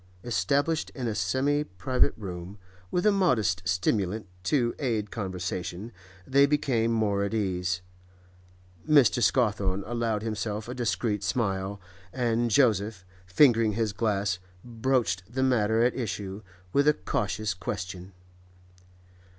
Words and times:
Established 0.23 0.89
in 0.95 1.07
a 1.07 1.13
semi 1.13 1.63
private 1.63 2.15
room, 2.17 2.57
with 2.89 3.05
a 3.05 3.11
modest 3.11 3.61
stimulant 3.65 4.25
to 4.45 4.73
aid 4.79 5.11
conversation, 5.11 5.91
they 6.25 6.47
became 6.47 6.91
more 6.91 7.23
at 7.23 7.35
ease; 7.35 7.81
Mr. 8.89 9.21
Scawthorne 9.21 9.83
allowed 9.85 10.23
himself 10.23 10.67
a 10.67 10.73
discreet 10.73 11.23
smile, 11.23 11.79
and 12.11 12.49
Joseph, 12.49 13.05
fingering 13.27 13.73
his 13.73 13.93
glass, 13.93 14.39
broached 14.65 15.31
the 15.31 15.43
matter 15.43 15.83
at 15.83 15.93
issue 15.95 16.41
with 16.73 16.87
a 16.87 16.95
cautious 16.95 17.53
question. 17.53 18.13